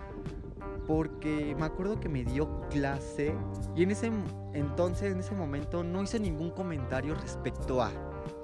porque 0.86 1.56
me 1.58 1.66
acuerdo 1.66 1.98
que 1.98 2.10
me 2.10 2.26
dio 2.26 2.60
clase 2.70 3.34
y 3.74 3.84
en 3.84 3.92
ese 3.92 4.12
entonces, 4.52 5.14
en 5.14 5.22
ese 5.22 5.34
momento, 5.34 5.82
no 5.82 6.04
hice 6.04 6.20
ningún 6.20 6.52
comentario 6.52 7.16
respecto 7.16 7.82
a. 7.82 7.90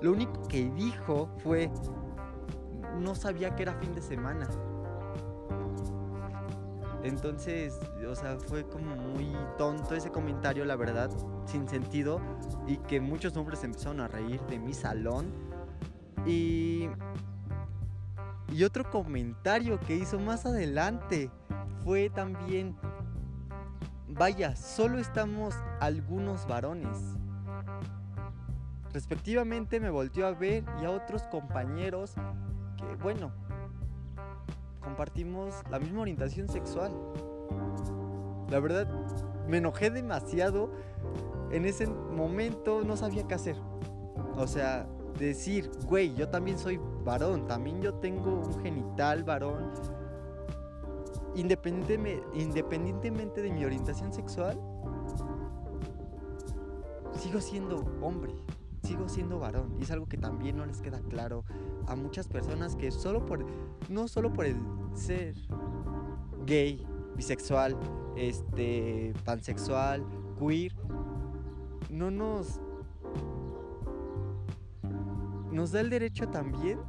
Lo 0.02 0.14
único 0.14 0.48
que 0.48 0.72
dijo 0.72 1.28
fue, 1.44 1.70
no 2.98 3.14
sabía 3.14 3.58
que 3.58 3.64
era 3.64 3.74
fin 3.74 3.94
de 3.94 4.02
semana. 4.02 4.48
Entonces, 7.04 7.78
o 8.10 8.16
sea, 8.16 8.38
fue 8.38 8.66
como 8.66 8.96
muy 8.96 9.36
tonto 9.58 9.94
ese 9.94 10.10
comentario, 10.10 10.64
la 10.64 10.78
verdad, 10.78 11.10
sin 11.46 11.68
sentido, 11.68 12.22
y 12.66 12.78
que 12.78 13.02
muchos 13.02 13.36
hombres 13.36 13.64
empezaron 13.66 14.00
a 14.00 14.08
reír 14.08 14.40
de 14.44 14.58
mi 14.58 14.74
salón. 14.74 15.28
Y, 16.26 16.88
y 18.54 18.64
otro 18.64 18.90
comentario 18.90 19.80
que 19.82 19.96
hizo 19.96 20.18
más 20.18 20.46
adelante 20.46 21.30
fue 21.84 22.10
también, 22.10 22.78
vaya, 24.08 24.56
solo 24.56 24.98
estamos 24.98 25.54
algunos 25.82 26.48
varones. 26.48 26.98
Respectivamente 28.94 29.82
me 29.82 29.90
volteó 29.90 30.26
a 30.26 30.32
ver 30.32 30.64
y 30.82 30.86
a 30.86 30.92
otros 30.92 31.24
compañeros 31.24 32.14
que, 32.78 32.96
bueno, 33.02 33.34
compartimos 34.94 35.56
la 35.72 35.80
misma 35.80 36.02
orientación 36.02 36.48
sexual. 36.48 36.92
La 38.52 38.60
verdad, 38.60 38.88
me 39.48 39.58
enojé 39.58 39.90
demasiado. 39.90 40.70
En 41.50 41.66
ese 41.66 41.88
momento 41.88 42.84
no 42.84 42.96
sabía 42.96 43.28
qué 43.28 43.34
hacer. 43.34 43.56
O 44.38 44.46
sea, 44.46 44.88
decir, 45.18 45.72
güey, 45.88 46.14
yo 46.14 46.30
también 46.30 46.60
soy 46.60 46.80
varón, 47.04 47.48
también 47.48 47.82
yo 47.82 47.96
tengo 47.96 48.36
un 48.36 48.62
genital 48.62 49.24
varón. 49.24 49.72
Independientemente, 51.34 52.24
independientemente 52.36 53.42
de 53.42 53.52
mi 53.52 53.66
orientación 53.66 54.14
sexual, 54.14 54.62
sigo 57.18 57.42
siendo 57.42 57.84
hombre 58.00 58.36
sigo 58.84 59.08
siendo 59.10 59.40
varón. 59.40 59.76
Y 59.80 59.84
es 59.84 59.92
algo 59.92 60.06
que 60.06 60.18
también 60.18 60.58
no 60.58 60.66
les 60.66 60.82
queda 60.82 61.00
claro 61.10 61.44
a 61.88 61.96
muchas 61.96 62.28
personas 62.28 62.76
que 62.76 62.92
solo 62.92 63.26
por, 63.26 63.46
no 63.90 64.08
solo 64.08 64.32
por 64.32 64.46
el 64.46 64.58
ser 64.94 65.36
gay 66.46 66.86
bisexual, 67.16 67.78
este, 68.16 69.14
pansexual, 69.26 70.06
queer, 70.40 70.74
no 71.90 72.12
nos 72.12 72.60
nos 75.52 75.72
da 75.72 75.82
el 75.82 75.92
derecho 75.92 76.28
también 76.30 76.80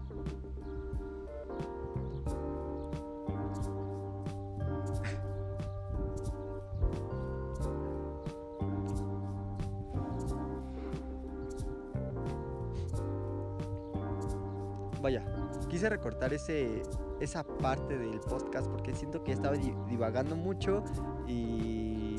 ese, 16.33 16.83
esa 17.21 17.45
parte 17.45 17.99
del 17.99 18.21
podcast 18.21 18.69
porque 18.69 18.95
siento 18.95 19.23
que 19.23 19.33
estaba 19.33 19.57
divagando 19.57 20.37
mucho 20.37 20.83
y, 21.27 22.17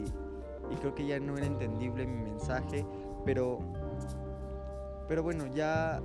y 0.70 0.76
creo 0.80 0.94
que 0.94 1.06
ya 1.06 1.20
no 1.20 1.38
era 1.38 1.46
entendible 1.46 2.06
mi 2.06 2.32
mensaje, 2.32 2.86
pero, 3.24 3.60
pero 5.08 5.24
bueno, 5.24 5.48
ya 5.48 6.02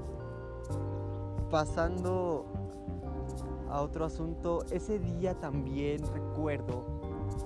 pasando 1.50 2.46
a 3.68 3.80
otro 3.82 4.04
asunto, 4.04 4.64
ese 4.70 4.98
día 4.98 5.34
también 5.38 6.02
recuerdo 6.12 6.84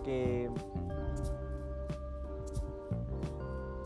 que, 0.02 0.50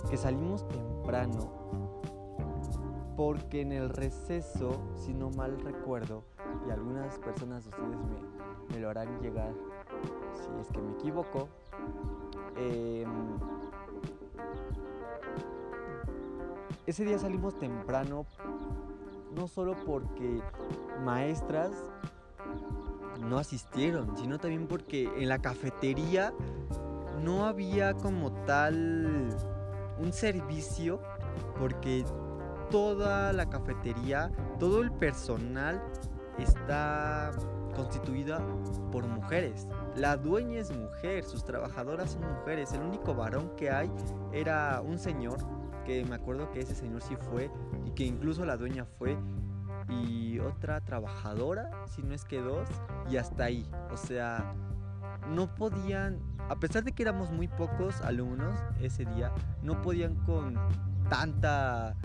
que 0.09 0.17
salimos 0.17 0.67
temprano 0.69 1.59
porque 3.17 3.63
en 3.63 3.73
el 3.73 3.89
receso, 3.89 4.81
si 4.95 5.13
no 5.13 5.31
mal 5.31 5.61
recuerdo, 5.61 6.23
y 6.67 6.71
algunas 6.71 7.19
personas 7.19 7.65
de 7.65 7.71
ustedes 7.71 7.97
me, 8.71 8.79
lo 8.79 8.91
harán 8.91 9.21
llegar 9.21 9.53
si 10.33 10.61
es 10.61 10.69
que 10.69 10.81
me 10.81 10.93
equivoco, 10.93 11.49
em, 12.57 13.09
ese 16.87 17.05
día 17.05 17.19
salimos 17.19 17.59
temprano, 17.59 18.27
no 19.35 19.49
solo 19.49 19.75
porque 19.85 20.41
maestras 21.05 21.73
no 23.21 23.39
asistieron, 23.39 24.17
sino 24.17 24.39
también 24.39 24.67
porque 24.67 25.11
en 25.17 25.29
la 25.29 25.39
cafetería 25.39 26.33
no 27.23 27.47
había 27.47 27.95
como 27.95 28.33
tal 28.45 29.37
un 29.99 30.13
servicio, 30.13 31.01
porque 31.59 32.05
toda 32.71 33.33
la 33.33 33.49
cafetería, 33.49 34.31
todo 34.59 34.83
el 34.83 34.93
personal 34.93 35.83
está 36.43 37.31
constituida 37.75 38.41
por 38.91 39.07
mujeres. 39.07 39.69
La 39.97 40.17
dueña 40.17 40.61
es 40.61 40.77
mujer, 40.77 41.25
sus 41.25 41.45
trabajadoras 41.45 42.13
son 42.13 42.23
mujeres. 42.23 42.73
El 42.73 42.83
único 42.83 43.15
varón 43.15 43.51
que 43.57 43.71
hay 43.71 43.91
era 44.33 44.81
un 44.81 44.99
señor, 44.99 45.39
que 45.85 46.05
me 46.05 46.17
acuerdo 46.17 46.51
que 46.51 46.61
ese 46.61 46.75
señor 46.75 47.03
sí 47.03 47.17
fue 47.31 47.51
y 47.87 47.91
que 47.93 48.05
incluso 48.05 48.45
la 48.45 48.57
dueña 48.57 48.85
fue. 48.85 49.17
Y 49.89 50.39
otra 50.41 50.81
trabajadora, 50.83 51.71
si 51.87 52.03
no 52.03 52.15
es 52.15 52.25
que 52.25 52.41
dos, 52.41 52.69
y 53.11 53.17
hasta 53.17 53.45
ahí. 53.45 53.67
O 53.91 53.97
sea, 53.97 54.55
no 55.31 55.55
podían, 55.55 56.19
a 56.51 56.57
pesar 56.57 56.85
de 56.85 56.93
que 56.93 57.03
éramos 57.03 57.31
muy 57.31 57.49
pocos 57.49 58.01
alumnos 58.03 58.59
ese 58.81 59.05
día, 59.07 59.33
no 59.63 59.81
podían 59.81 60.15
con 60.27 60.59
tanta 61.09 61.97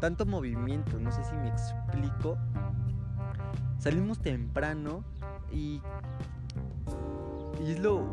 tanto 0.00 0.26
movimiento, 0.26 0.98
no 0.98 1.10
sé 1.10 1.22
si 1.24 1.34
me 1.36 1.48
explico. 1.48 2.38
Salimos 3.78 4.18
temprano 4.18 5.04
y, 5.52 5.80
y 7.64 7.72
es 7.72 7.80
lo 7.80 8.04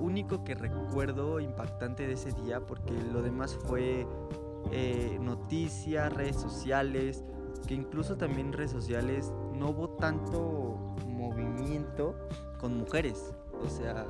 único 0.00 0.42
que 0.44 0.54
recuerdo 0.54 1.38
impactante 1.40 2.06
de 2.06 2.14
ese 2.14 2.32
día 2.32 2.60
porque 2.66 2.92
lo 3.12 3.22
demás 3.22 3.56
fue 3.66 4.06
eh, 4.70 5.18
noticias, 5.20 6.12
redes 6.12 6.36
sociales, 6.36 7.24
que 7.66 7.74
incluso 7.74 8.16
también 8.16 8.52
redes 8.52 8.72
sociales 8.72 9.32
no 9.54 9.70
hubo 9.70 9.90
tanto 9.90 10.96
movimiento 11.06 12.16
con 12.60 12.78
mujeres. 12.78 13.32
O 13.60 13.68
sea, 13.68 14.06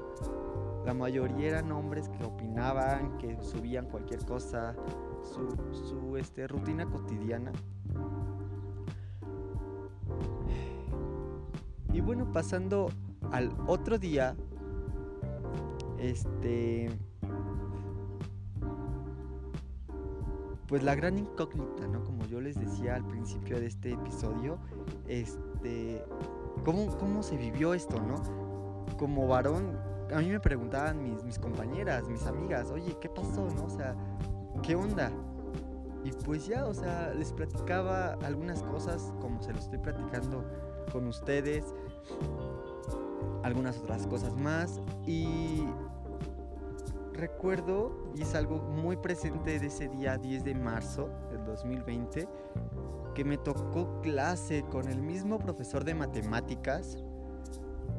la 0.84 0.94
mayoría 0.94 1.48
eran 1.48 1.70
hombres 1.72 2.08
que 2.08 2.24
opinaban, 2.24 3.18
que 3.18 3.36
subían 3.42 3.86
cualquier 3.86 4.24
cosa, 4.24 4.74
su, 5.22 6.16
este, 6.16 6.46
rutina 6.46 6.86
cotidiana. 6.86 7.52
Y 11.92 12.00
bueno, 12.00 12.32
pasando 12.32 12.90
al 13.30 13.54
otro 13.66 13.98
día, 13.98 14.34
este, 15.98 16.90
pues 20.66 20.82
la 20.82 20.94
gran 20.94 21.18
incógnita, 21.18 21.86
¿no? 21.86 22.02
Como 22.02 22.24
yo 22.26 22.40
les 22.40 22.58
decía 22.58 22.94
al 22.94 23.06
principio 23.06 23.60
de 23.60 23.66
este 23.66 23.92
episodio, 23.92 24.58
este, 25.06 26.02
¿cómo, 26.64 26.86
cómo 26.98 27.22
se 27.22 27.36
vivió 27.36 27.74
esto, 27.74 28.00
no? 28.00 28.22
Como 28.96 29.28
varón, 29.28 29.78
a 30.12 30.18
mí 30.20 30.28
me 30.28 30.40
preguntaban 30.40 31.02
mis, 31.02 31.22
mis 31.24 31.38
compañeras, 31.38 32.08
mis 32.08 32.26
amigas, 32.26 32.70
oye, 32.70 32.96
¿qué 33.00 33.08
pasó, 33.08 33.48
no? 33.54 33.64
O 33.64 33.70
sea, 33.70 33.94
¿qué 34.62 34.74
onda? 34.74 35.12
Y 36.04 36.10
pues 36.12 36.46
ya, 36.46 36.66
o 36.66 36.74
sea, 36.74 37.12
les 37.14 37.32
platicaba 37.32 38.14
algunas 38.24 38.62
cosas 38.64 39.12
como 39.20 39.42
se 39.42 39.52
lo 39.52 39.58
estoy 39.58 39.78
platicando 39.78 40.44
con 40.90 41.06
ustedes, 41.06 41.64
algunas 43.42 43.78
otras 43.78 44.06
cosas 44.06 44.34
más 44.36 44.80
y 45.06 45.64
recuerdo, 47.12 47.92
y 48.16 48.22
es 48.22 48.34
algo 48.34 48.58
muy 48.58 48.96
presente 48.96 49.58
de 49.60 49.66
ese 49.66 49.88
día 49.88 50.18
10 50.18 50.44
de 50.44 50.54
marzo 50.54 51.08
del 51.30 51.44
2020, 51.44 52.28
que 53.14 53.24
me 53.24 53.38
tocó 53.38 54.00
clase 54.00 54.64
con 54.70 54.88
el 54.88 55.00
mismo 55.00 55.38
profesor 55.38 55.84
de 55.84 55.94
matemáticas 55.94 56.98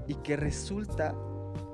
y 0.08 0.16
que 0.16 0.36
resulta 0.36 1.16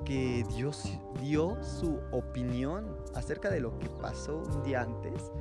que 0.04 0.44
Dios 0.54 0.98
dio 1.20 1.62
su 1.62 1.98
opinión 2.12 2.96
acerca 3.14 3.50
de 3.50 3.60
lo 3.60 3.78
que 3.78 3.88
pasó 3.88 4.42
un 4.54 4.62
día 4.62 4.82
antes, 4.82 5.32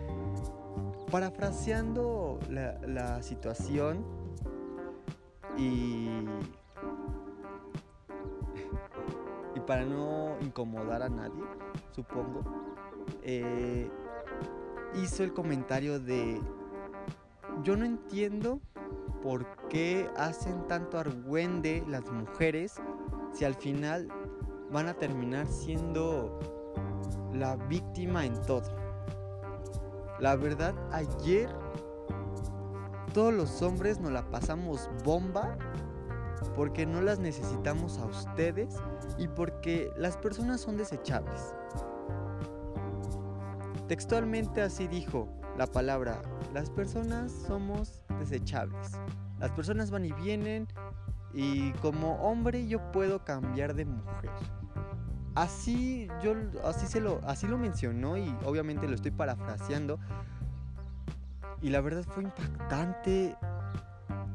parafraseando 1.09 2.39
la, 2.49 3.21
situación 3.21 4.05
y, 5.57 6.09
y 9.55 9.59
para 9.65 9.85
no 9.85 10.37
incomodar 10.41 11.03
a 11.03 11.09
nadie, 11.09 11.43
supongo, 11.91 12.43
eh, 13.23 13.89
hizo 14.95 15.23
el 15.23 15.33
comentario 15.33 15.99
de, 15.99 16.41
yo 17.63 17.75
no 17.75 17.85
entiendo 17.85 18.59
por 19.21 19.45
qué 19.67 20.09
hacen 20.15 20.67
tanto 20.67 20.97
argüende 20.97 21.83
las 21.87 22.09
mujeres 22.09 22.75
si 23.33 23.45
al 23.45 23.55
final 23.55 24.07
van 24.71 24.87
a 24.87 24.93
terminar 24.93 25.47
siendo 25.47 26.39
la 27.33 27.55
víctima 27.55 28.25
en 28.25 28.41
todo. 28.43 28.78
La 30.19 30.35
verdad, 30.35 30.75
ayer 30.91 31.49
todos 33.13 33.33
los 33.33 33.61
hombres 33.61 33.99
nos 33.99 34.11
la 34.11 34.29
pasamos 34.29 34.89
bomba 35.03 35.57
porque 36.55 36.85
no 36.85 37.01
las 37.01 37.19
necesitamos 37.19 37.97
a 37.99 38.05
ustedes 38.05 38.75
y 39.17 39.27
porque 39.27 39.91
las 39.97 40.17
personas 40.17 40.61
son 40.61 40.77
desechables. 40.77 41.53
Textualmente 43.87 44.61
así 44.61 44.87
dijo 44.87 45.27
la 45.57 45.67
palabra, 45.67 46.21
las 46.53 46.69
personas 46.69 47.31
somos 47.31 48.01
desechables. 48.19 48.91
Las 49.39 49.51
personas 49.51 49.89
van 49.89 50.05
y 50.05 50.11
vienen 50.11 50.67
y 51.33 51.71
como 51.73 52.15
hombre 52.15 52.67
yo 52.67 52.91
puedo 52.91 53.23
cambiar 53.23 53.73
de 53.73 53.85
mujer. 53.85 54.29
Así 55.39 56.09
yo 56.21 56.33
así 56.65 56.85
se 56.85 56.99
lo 56.99 57.21
así 57.23 57.47
lo 57.47 57.57
mencionó 57.57 58.17
y 58.17 58.35
obviamente 58.43 58.89
lo 58.89 58.95
estoy 58.95 59.11
parafraseando. 59.11 59.97
Y 61.61 61.69
la 61.69 61.79
verdad 61.79 62.03
fue 62.03 62.23
impactante 62.23 63.37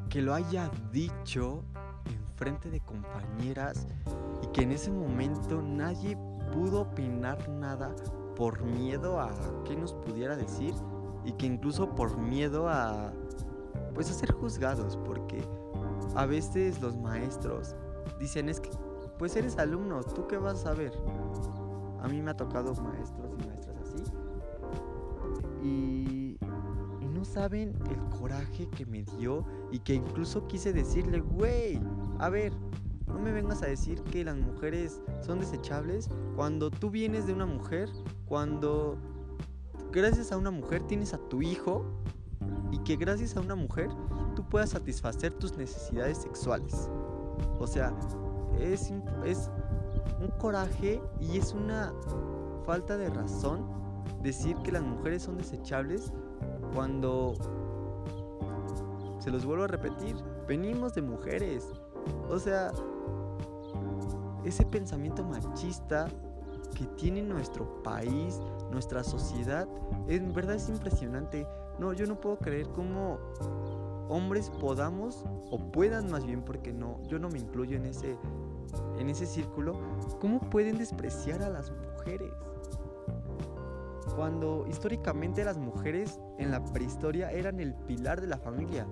que 0.08 0.22
lo 0.22 0.32
haya 0.32 0.70
dicho 0.92 1.62
en 2.06 2.26
frente 2.36 2.70
de 2.70 2.80
compañeras 2.80 3.86
y 4.42 4.46
que 4.46 4.62
en 4.62 4.72
ese 4.72 4.90
momento 4.90 5.60
nadie 5.60 6.16
pudo 6.54 6.80
opinar 6.80 7.50
nada 7.50 7.94
por 8.34 8.62
miedo 8.62 9.20
a 9.20 9.30
qué 9.66 9.76
nos 9.76 9.92
pudiera 9.92 10.36
decir 10.36 10.72
y 11.26 11.32
que 11.32 11.44
incluso 11.44 11.94
por 11.94 12.16
miedo 12.16 12.66
a 12.66 13.12
pues 13.94 14.10
a 14.10 14.14
ser 14.14 14.32
juzgados 14.32 14.96
porque 15.04 15.46
a 16.16 16.24
veces 16.24 16.80
los 16.80 16.96
maestros 16.96 17.76
dicen 18.18 18.48
es 18.48 18.58
que 18.58 18.70
pues 19.24 19.36
eres 19.36 19.56
alumno, 19.56 20.02
¿tú 20.02 20.26
qué 20.26 20.36
vas 20.36 20.66
a 20.66 20.74
ver? 20.74 20.92
A 22.02 22.08
mí 22.08 22.20
me 22.20 22.32
ha 22.32 22.36
tocado 22.36 22.74
maestros 22.74 23.32
y 23.40 23.46
maestras 23.46 23.76
así. 23.80 24.02
Y, 25.62 26.36
y 27.00 27.06
no 27.06 27.24
saben 27.24 27.72
el 27.88 28.18
coraje 28.18 28.68
que 28.68 28.84
me 28.84 29.02
dio 29.16 29.46
y 29.72 29.78
que 29.78 29.94
incluso 29.94 30.46
quise 30.46 30.74
decirle, 30.74 31.20
güey, 31.20 31.80
a 32.18 32.28
ver, 32.28 32.52
no 33.06 33.18
me 33.18 33.32
vengas 33.32 33.62
a 33.62 33.66
decir 33.66 34.02
que 34.02 34.24
las 34.24 34.36
mujeres 34.36 35.00
son 35.22 35.40
desechables 35.40 36.10
cuando 36.36 36.70
tú 36.70 36.90
vienes 36.90 37.26
de 37.26 37.32
una 37.32 37.46
mujer, 37.46 37.88
cuando 38.26 38.98
gracias 39.90 40.32
a 40.32 40.36
una 40.36 40.50
mujer 40.50 40.82
tienes 40.82 41.14
a 41.14 41.18
tu 41.30 41.40
hijo 41.40 41.86
y 42.72 42.78
que 42.80 42.96
gracias 42.96 43.38
a 43.38 43.40
una 43.40 43.54
mujer 43.54 43.88
tú 44.36 44.46
puedas 44.46 44.68
satisfacer 44.68 45.32
tus 45.32 45.56
necesidades 45.56 46.18
sexuales. 46.18 46.90
O 47.58 47.66
sea, 47.66 47.94
es, 48.58 48.92
es 49.24 49.50
un 50.20 50.28
coraje 50.38 51.00
y 51.20 51.38
es 51.38 51.52
una 51.52 51.92
falta 52.64 52.96
de 52.96 53.10
razón 53.10 53.66
decir 54.22 54.56
que 54.58 54.72
las 54.72 54.82
mujeres 54.82 55.22
son 55.22 55.36
desechables 55.36 56.12
cuando, 56.74 57.34
se 59.18 59.30
los 59.30 59.44
vuelvo 59.44 59.64
a 59.64 59.68
repetir, 59.68 60.16
venimos 60.46 60.94
de 60.94 61.02
mujeres. 61.02 61.70
O 62.28 62.38
sea, 62.38 62.72
ese 64.44 64.66
pensamiento 64.66 65.24
machista 65.24 66.08
que 66.74 66.84
tiene 66.96 67.22
nuestro 67.22 67.82
país, 67.82 68.40
nuestra 68.70 69.04
sociedad, 69.04 69.68
en 70.08 70.32
verdad 70.32 70.56
es 70.56 70.68
impresionante. 70.68 71.46
No, 71.78 71.92
yo 71.92 72.06
no 72.06 72.20
puedo 72.20 72.38
creer 72.38 72.68
cómo 72.68 73.18
hombres 74.08 74.50
podamos 74.50 75.24
o 75.50 75.58
puedan 75.58 76.10
más 76.10 76.26
bien 76.26 76.42
porque 76.42 76.72
no, 76.72 77.00
yo 77.04 77.18
no 77.18 77.28
me 77.28 77.38
incluyo 77.38 77.76
en 77.76 77.86
ese 77.86 78.16
en 78.98 79.08
ese 79.08 79.26
círculo, 79.26 79.78
cómo 80.20 80.40
pueden 80.40 80.78
despreciar 80.78 81.42
a 81.42 81.48
las 81.48 81.70
mujeres. 81.70 82.32
Cuando 84.16 84.64
históricamente 84.68 85.44
las 85.44 85.58
mujeres 85.58 86.20
en 86.38 86.50
la 86.50 86.64
prehistoria 86.64 87.30
eran 87.30 87.58
el 87.60 87.74
pilar 87.74 88.20
de 88.20 88.28
la 88.28 88.38
familia. 88.38 88.86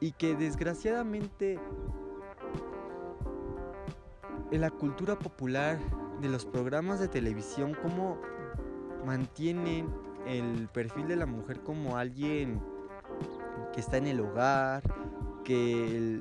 Y 0.00 0.12
que 0.12 0.34
desgraciadamente 0.34 1.58
en 4.50 4.60
la 4.60 4.70
cultura 4.70 5.18
popular 5.18 5.78
de 6.20 6.28
los 6.28 6.44
programas 6.44 7.00
de 7.00 7.08
televisión, 7.08 7.76
cómo 7.82 8.18
mantienen 9.04 9.88
el 10.26 10.68
perfil 10.68 11.08
de 11.08 11.16
la 11.16 11.26
mujer 11.26 11.60
como 11.60 11.96
alguien 11.96 12.60
que 13.72 13.80
está 13.80 13.96
en 13.96 14.06
el 14.06 14.20
hogar, 14.20 14.82
que 15.44 16.20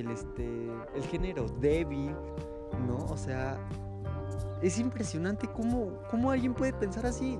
el, 0.00 0.10
este, 0.10 0.70
el 0.94 1.02
género 1.04 1.46
débil, 1.60 2.14
¿no? 2.86 2.96
O 3.06 3.16
sea, 3.16 3.58
es 4.62 4.78
impresionante 4.78 5.48
cómo, 5.48 6.02
cómo 6.10 6.30
alguien 6.30 6.54
puede 6.54 6.72
pensar 6.72 7.06
así. 7.06 7.38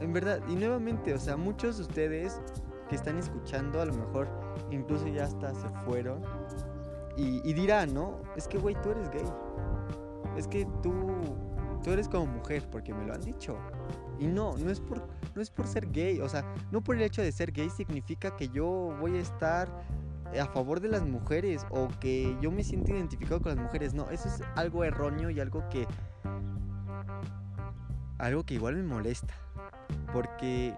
En 0.00 0.12
verdad, 0.12 0.40
y 0.48 0.54
nuevamente, 0.54 1.14
o 1.14 1.18
sea, 1.18 1.36
muchos 1.36 1.76
de 1.76 1.82
ustedes 1.82 2.40
que 2.88 2.96
están 2.96 3.18
escuchando, 3.18 3.80
a 3.80 3.84
lo 3.86 3.94
mejor 3.94 4.28
incluso 4.70 5.06
ya 5.08 5.24
hasta 5.24 5.54
se 5.54 5.68
fueron. 5.84 6.22
Y, 7.16 7.48
y 7.48 7.52
dirán, 7.52 7.94
¿no? 7.94 8.20
Es 8.36 8.48
que, 8.48 8.58
güey, 8.58 8.76
tú 8.82 8.90
eres 8.90 9.08
gay. 9.10 9.24
Es 10.36 10.48
que 10.48 10.66
tú, 10.82 10.92
tú 11.82 11.90
eres 11.90 12.08
como 12.08 12.26
mujer, 12.26 12.68
porque 12.70 12.92
me 12.92 13.04
lo 13.06 13.14
han 13.14 13.20
dicho. 13.20 13.56
Y 14.18 14.26
no, 14.26 14.56
no 14.56 14.70
es 14.70 14.80
por, 14.80 15.06
no 15.34 15.42
es 15.42 15.50
por 15.50 15.66
ser 15.66 15.90
gay. 15.90 16.20
O 16.20 16.28
sea, 16.28 16.44
no 16.72 16.82
por 16.82 16.96
el 16.96 17.02
hecho 17.02 17.22
de 17.22 17.30
ser 17.30 17.52
gay 17.52 17.70
significa 17.70 18.36
que 18.36 18.48
yo 18.48 18.96
voy 19.00 19.16
a 19.16 19.20
estar 19.20 19.68
a 20.40 20.46
favor 20.46 20.80
de 20.80 20.88
las 20.88 21.02
mujeres 21.04 21.64
o 21.70 21.88
que 22.00 22.36
yo 22.40 22.50
me 22.50 22.64
siento 22.64 22.92
identificado 22.92 23.40
con 23.40 23.54
las 23.54 23.64
mujeres. 23.64 23.94
No, 23.94 24.10
eso 24.10 24.28
es 24.28 24.42
algo 24.56 24.84
erróneo 24.84 25.30
y 25.30 25.40
algo 25.40 25.68
que... 25.68 25.86
Algo 28.18 28.44
que 28.44 28.54
igual 28.54 28.76
me 28.76 28.82
molesta. 28.82 29.34
Porque... 30.12 30.74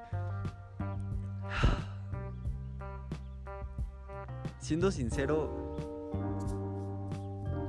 Siendo 4.59 4.91
sincero... 4.91 5.77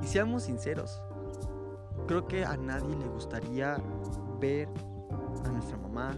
Y 0.02 0.08
seamos 0.08 0.44
sinceros. 0.44 1.02
Creo 2.08 2.28
que 2.28 2.46
a 2.46 2.56
nadie 2.58 2.96
le 2.96 3.08
gustaría 3.08 3.78
ver 4.40 4.70
a 5.44 5.50
nuestra 5.50 5.78
mamá, 5.78 6.16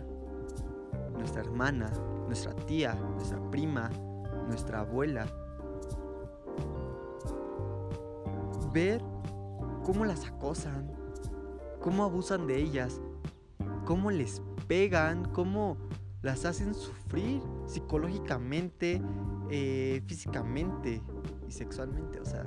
nuestra 1.14 1.42
hermana, 1.42 1.92
nuestra 2.28 2.54
tía, 2.54 2.94
nuestra 2.94 3.40
prima, 3.50 3.90
nuestra 4.48 4.82
abuela 4.82 5.26
ver 8.72 9.04
cómo 9.84 10.06
las 10.06 10.26
acosan, 10.26 10.92
cómo 11.82 12.04
abusan 12.04 12.48
de 12.48 12.58
ellas, 12.58 13.02
cómo 13.86 14.12
les 14.12 14.42
pegan, 14.68 15.26
cómo 15.26 15.78
las 16.22 16.46
hacen 16.46 16.74
sufrir 16.74 17.42
psicológicamente, 17.66 19.02
eh, 19.50 20.02
físicamente 20.06 21.02
y 21.48 21.52
sexualmente. 21.52 22.20
O 22.20 22.26
sea, 22.26 22.46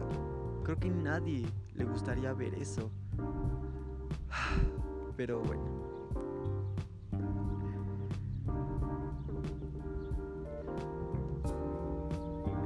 creo 0.62 0.78
que 0.78 0.90
nadie 0.90 1.46
le 1.74 1.84
gustaría 1.84 2.32
ver 2.34 2.54
eso. 2.54 2.90
Pero 5.16 5.40
bueno. 5.40 5.92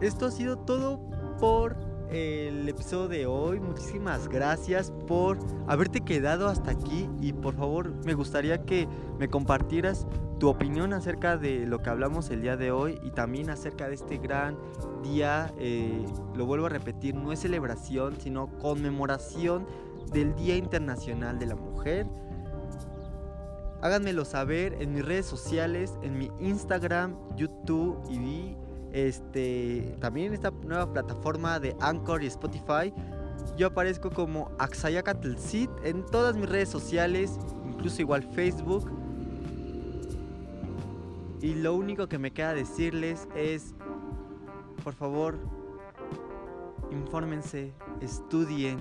Esto 0.00 0.26
ha 0.26 0.30
sido 0.30 0.58
todo 0.58 1.00
por 1.40 1.85
el 2.10 2.68
episodio 2.68 3.08
de 3.08 3.26
hoy. 3.26 3.60
Muchísimas 3.60 4.28
gracias 4.28 4.92
por 5.06 5.38
haberte 5.66 6.00
quedado 6.00 6.48
hasta 6.48 6.70
aquí 6.70 7.08
y 7.20 7.32
por 7.32 7.54
favor 7.54 7.92
me 8.04 8.14
gustaría 8.14 8.64
que 8.64 8.88
me 9.18 9.28
compartieras 9.28 10.06
tu 10.38 10.48
opinión 10.48 10.92
acerca 10.92 11.36
de 11.36 11.66
lo 11.66 11.80
que 11.82 11.90
hablamos 11.90 12.30
el 12.30 12.42
día 12.42 12.56
de 12.56 12.70
hoy 12.70 12.98
y 13.02 13.10
también 13.10 13.50
acerca 13.50 13.88
de 13.88 13.94
este 13.94 14.18
gran 14.18 14.56
día. 15.02 15.52
Eh, 15.58 16.04
lo 16.34 16.46
vuelvo 16.46 16.66
a 16.66 16.70
repetir, 16.70 17.14
no 17.14 17.32
es 17.32 17.40
celebración, 17.40 18.20
sino 18.20 18.48
conmemoración 18.58 19.66
del 20.12 20.34
Día 20.34 20.56
Internacional 20.56 21.38
de 21.38 21.46
la 21.46 21.56
Mujer. 21.56 22.06
Háganmelo 23.82 24.24
saber 24.24 24.76
en 24.80 24.94
mis 24.94 25.04
redes 25.04 25.26
sociales, 25.26 25.98
en 26.02 26.18
mi 26.18 26.30
Instagram, 26.40 27.16
YouTube 27.36 28.02
y 28.10 28.18
este, 28.96 29.94
también 30.00 30.28
en 30.28 30.32
esta 30.32 30.50
nueva 30.50 30.90
plataforma 30.90 31.60
de 31.60 31.76
Anchor 31.80 32.22
y 32.22 32.28
Spotify. 32.28 32.94
Yo 33.58 33.66
aparezco 33.66 34.10
como 34.10 34.50
Axayacatelcid 34.58 35.68
en 35.84 36.02
todas 36.06 36.34
mis 36.34 36.48
redes 36.48 36.70
sociales, 36.70 37.38
incluso 37.68 38.00
igual 38.00 38.22
Facebook. 38.22 38.90
Y 41.42 41.56
lo 41.56 41.74
único 41.74 42.08
que 42.08 42.18
me 42.18 42.30
queda 42.30 42.54
decirles 42.54 43.28
es, 43.36 43.74
por 44.82 44.94
favor, 44.94 45.38
infórmense, 46.90 47.74
estudien 48.00 48.78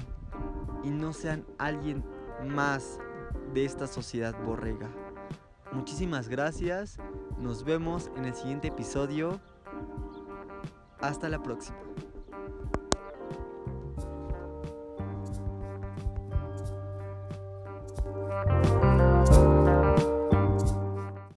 y 0.86 0.92
no 0.92 1.12
sean 1.12 1.44
alguien 1.58 2.06
más 2.48 3.02
de 3.54 3.66
esta 3.66 3.86
sociedad 3.86 4.34
borrega. 4.46 4.90
Muchísimas 5.74 6.30
gracias, 6.30 7.00
nos 7.38 7.66
vemos 7.66 8.10
en 8.16 8.24
el 8.24 8.34
siguiente 8.34 8.70
episodio. 8.70 9.42
Hasta 11.00 11.30
la 11.30 11.42
próxima. 11.42 11.78